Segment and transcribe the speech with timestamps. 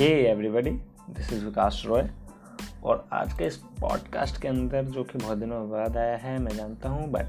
[0.00, 0.70] Hey everybody
[1.10, 2.08] this is Vikas Roy
[2.84, 6.56] और आज के इस पॉडकास्ट के अंदर, जो कि बहुत दिनों बाद आया है, मैं
[6.56, 7.26] जानता हूँ बट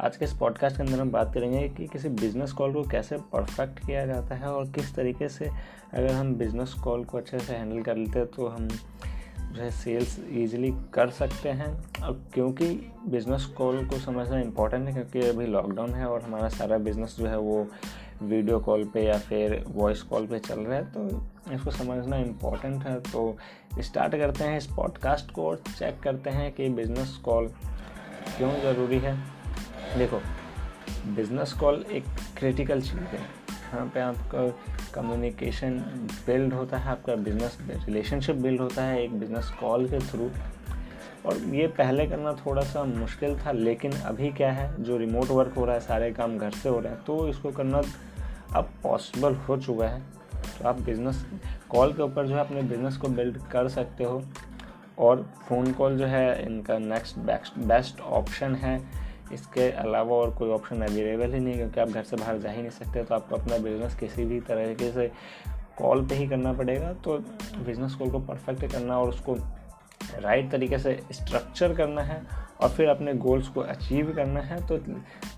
[0.00, 3.16] आज के इस पॉडकास्ट के अंदर हम बात करेंगे कि किसी बिज़नेस कॉल को कैसे
[3.32, 5.50] परफेक्ट किया जाता है और किस तरीके से
[5.94, 9.70] अगर हम बिज़नेस कॉल को अच्छे से हैंडल कर लेते हैं तो हम जो है
[9.70, 15.46] सेल्स ईजिली कर सकते हैं। और क्योंकि बिज़नेस कॉल को समझना इम्पोर्टेंट है, क्योंकि अभी
[15.46, 17.66] लॉकडाउन है और हमारा सारा बिज़नेस जो है वो
[18.22, 22.84] वीडियो कॉल पे या फिर वॉइस कॉल पे चल रहा है तो इसको समझना इम्पोर्टेंट
[22.84, 23.36] है। तो
[23.80, 27.48] स्टार्ट करते हैं इस पॉडकास्ट को और चेक करते हैं कि बिज़नेस कॉल
[28.36, 29.16] क्यों ज़रूरी है।
[29.98, 30.20] देखो
[31.06, 32.04] बिज़नेस कॉल एक
[32.38, 34.46] क्रिटिकल चीज़ है। यहाँ पे आपका
[34.94, 35.78] कम्युनिकेशन
[36.26, 40.30] बिल्ड होता है, आपका बिज़नेस रिलेशनशिप बिल्ड होता है एक बिज़नेस कॉल के थ्रू
[41.26, 45.54] और ये पहले करना थोड़ा सा मुश्किल था, लेकिन अभी क्या है, जो रिमोट वर्क
[45.54, 47.82] हो रहा है, सारे काम घर से हो रहा है तो इसको करना
[48.56, 50.00] अब पॉसिबल हो चुका है।
[50.58, 51.24] तो आप बिज़नेस
[51.70, 54.22] कॉल के ऊपर जो है अपने बिज़नेस को बिल्ड कर सकते हो।
[54.98, 58.80] और फ़ोन कॉल जो है इनका नेक्स्ट बेस्ट बेस्ट ऑप्शन है।
[59.32, 62.60] इसके अलावा और कोई ऑप्शन अवेलेबल ही नहीं क्योंकि आप घर से बाहर जा ही
[62.60, 65.10] नहीं सकते तो आपको अपना बिज़नेस किसी भी तरीके से
[65.78, 67.18] कॉल पे ही करना पड़ेगा। तो
[67.66, 69.36] बिज़नेस कॉल को परफेक्ट करना और उसको
[70.20, 72.20] राइट तरीके से स्ट्रक्चर करना है
[72.60, 74.78] और फिर अपने गोल्स को अचीव करना है तो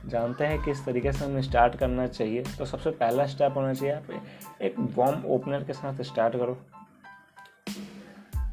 [0.06, 3.94] जानते हैं किस तरीके से हमें स्टार्ट करना चाहिए। तो सबसे पहला स्टेप होना चाहिए,
[3.94, 6.58] आप एक वॉम ओपनर के साथ स्टार्ट करो।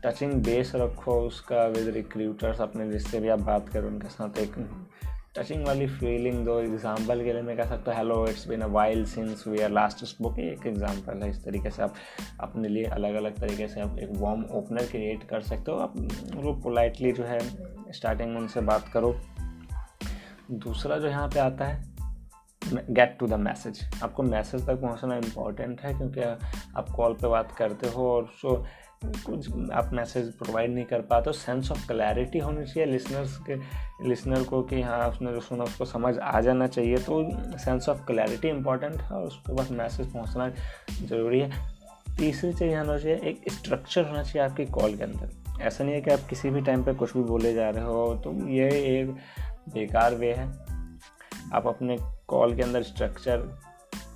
[0.04, 4.56] टचिंग बेस रखो उसका विद रिक्रूटर्स अपने जिससे भी आप बात करो उनके साथ एक
[5.36, 8.66] टचिंग वाली फीलिंग दो एग्ज़ाम्पल के लिए मैं कह सकता हूँ hello it's been a
[8.68, 11.94] while since we are last book एक एग्ज़ाम्पल है, इस तरीके से आप
[12.40, 15.94] अपने लिए अलग अलग तरीके से आप एक वार्म ओपनर क्रिएट कर सकते हो। आप
[16.36, 17.40] वो पोलाइटली जो है
[17.94, 19.16] स्टार्टिंग में उनसे बात करो।
[20.52, 21.90] दूसरा जो यहाँ पे आता है
[22.62, 27.52] गेट टू द मैसेज आपको मैसेज तक पहुँचना इंपॉर्टेंट है, क्योंकि आप कॉल पे बात
[27.58, 28.64] करते हो और सो
[29.02, 33.56] कुछ आप मैसेज प्रोवाइड नहीं कर पाते, सेंस ऑफ़ क्लैरिटी होनी चाहिए लिसनर्स के,
[34.10, 38.06] लिसनर को कि हाँ उसने जो सुना, उसको समझ आ जाना चाहिए। तो सेंस ऑफ़
[38.06, 40.50] क्लैरिटी इंपॉर्टेंट है और उसके बाद मैसेज पहुँचना
[41.08, 41.52] ज़रूरी है।
[42.18, 46.02] तीसरी चीज़ होना चाहिए, एक स्ट्रक्चर होना चाहिए आपकी कॉल के अंदर। ऐसा नहीं है
[46.02, 49.10] कि आप किसी भी टाइम पर कुछ भी बोले जा रहे हो तो ये एक
[49.74, 50.48] बेकार वे है।
[51.54, 51.98] आप अपने
[52.28, 53.38] कॉल के अंदर स्ट्रक्चर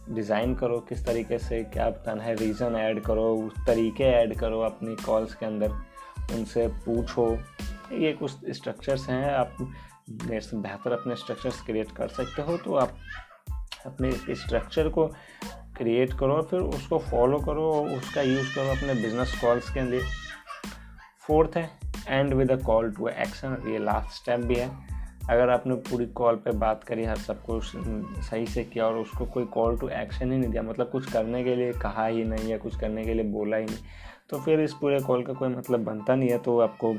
[0.09, 4.59] डिज़ाइन करो, किस तरीके से क्या बताना है रीज़न ऐड करो, उस तरीके ऐड करो
[4.61, 5.71] अपनी कॉल्स के अंदर,
[6.33, 7.31] उनसे पूछो।
[7.93, 9.57] ये कुछ स्ट्रक्चर्स हैं, आप
[10.09, 12.97] बेहतर अपने स्ट्रक्चर्स क्रिएट कर सकते हो तो आप
[13.85, 15.07] अपने स्ट्रक्चर को
[15.77, 20.01] क्रिएट करो, फिर उसको फॉलो करो और उसका यूज़ करो अपने बिज़नेस कॉल्स के लिए।
[21.21, 21.69] फोर्थ है
[22.07, 24.69] end with a call to action ये लास्ट स्टेप भी है।
[25.29, 27.71] अगर आपने पूरी कॉल पे बात करी, हर सब कुछ
[28.25, 31.43] सही से किया और उसको कोई कॉल टू एक्शन ही नहीं दिया मतलब कुछ करने
[31.43, 33.77] के लिए कहा ही नहीं या कुछ करने के लिए बोला ही नहीं
[34.29, 36.93] तो फिर इस पूरे कॉल का कोई मतलब बनता नहीं है तो आपको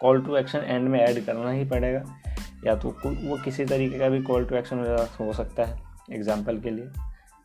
[0.00, 2.04] कॉल टू एक्शन एंड में ऐड करना ही पड़ेगा।
[2.66, 4.78] या तो वो किसी तरीके का भी कॉल टू एक्शन
[5.20, 5.80] हो सकता है
[6.12, 6.86] एग्ज़ाम्पल के लिए।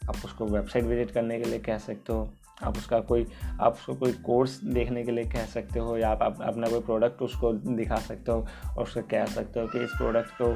[0.10, 2.30] आप उसको वेबसाइट विज़िट करने के लिए कह सकते हो।
[2.64, 3.26] आप उसका कोई
[3.62, 7.22] आप उसको कोई कोर्स देखने के लिए कह सकते हो या आप, अपना कोई प्रोडक्ट
[7.22, 8.48] उसको दिखा सकते हो
[8.78, 10.56] और उसको कह सकते हो कि इस प्रोडक्ट को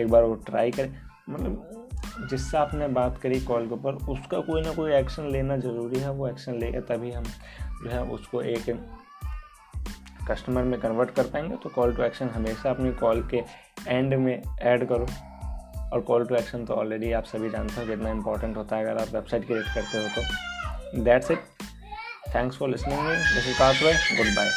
[0.00, 0.94] एक बार वो ट्राई करें।
[1.30, 1.88] मतलब
[2.30, 6.10] जिससे आपने बात करी कॉल के ऊपर उसका कोई ना कोई एक्शन लेना ज़रूरी है।
[6.10, 7.24] वो एक्शन लेकर तभी हम
[7.84, 8.70] जो है उसको एक
[10.30, 13.42] कस्टमर में कन्वर्ट कर पाएँगे। तो कॉल टू एक्शन हमेशा अपनी कॉल के
[13.88, 15.06] एंड में ऐड करो।
[15.92, 19.00] और कॉल टू एक्शन तो ऑलरेडी आप सभी जानते हो कितना इंपॉर्टेंट होता है। अगर
[19.02, 20.22] आप वेबसाइट क्रिएट करते हो तो।
[20.92, 21.40] That's it.
[22.32, 22.98] Thanks for listening
[23.34, 24.50] this is Kasway goodbye